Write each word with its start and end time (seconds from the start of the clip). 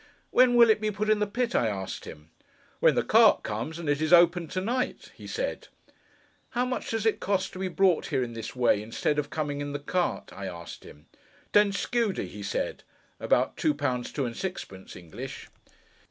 'When 0.31 0.55
will 0.55 0.71
it 0.71 0.81
be 0.81 0.89
put 0.89 1.11
in 1.11 1.19
the 1.19 1.27
pit?' 1.27 1.53
I 1.53 1.67
asked 1.67 2.05
him. 2.05 2.31
'When 2.79 2.95
the 2.95 3.03
cart 3.03 3.43
comes, 3.43 3.77
and 3.77 3.87
it 3.87 4.01
is 4.01 4.11
opened 4.11 4.49
to 4.49 4.59
night,' 4.59 5.11
he 5.13 5.27
said. 5.27 5.67
'How 6.49 6.65
much 6.65 6.89
does 6.89 7.05
it 7.05 7.19
cost 7.19 7.53
to 7.53 7.59
be 7.59 7.67
brought 7.67 8.07
here 8.07 8.23
in 8.23 8.33
this 8.33 8.55
way, 8.55 8.81
instead 8.81 9.19
of 9.19 9.29
coming 9.29 9.61
in 9.61 9.73
the 9.73 9.79
cart?' 9.79 10.33
I 10.33 10.47
asked 10.47 10.85
him. 10.85 11.05
'Ten 11.53 11.71
scudi,' 11.71 12.25
he 12.29 12.41
said 12.41 12.81
(about 13.19 13.57
two 13.57 13.75
pounds, 13.75 14.11
two 14.11 14.25
and 14.25 14.35
sixpence, 14.35 14.95
English). 14.95 15.49